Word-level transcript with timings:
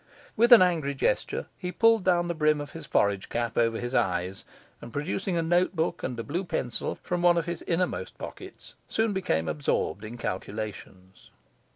With 0.35 0.51
an 0.51 0.63
angry 0.63 0.95
gesture, 0.95 1.45
he 1.59 1.71
pulled 1.71 2.03
down 2.03 2.27
the 2.27 2.33
brim 2.33 2.59
of 2.59 2.73
the 2.73 2.81
forage 2.81 3.29
cap 3.29 3.55
over 3.55 3.79
his 3.79 3.93
eyes, 3.93 4.43
and, 4.81 4.91
producing 4.91 5.37
a 5.37 5.43
notebook 5.43 6.01
and 6.01 6.19
a 6.19 6.23
blue 6.23 6.43
pencil 6.43 6.95
from 7.03 7.21
one 7.21 7.37
of 7.37 7.45
his 7.45 7.61
innermost 7.67 8.17
pockets, 8.17 8.73
soon 8.89 9.13
became 9.13 9.47
absorbed 9.47 10.03
in 10.03 10.17
calculations. 10.17 11.29